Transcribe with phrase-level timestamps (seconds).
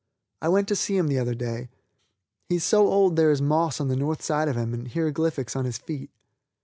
[0.41, 1.69] I went to see him the other day.
[2.49, 4.87] He is so old that there is moss on the north side of him and
[4.87, 6.09] hieroglyphics on his feet.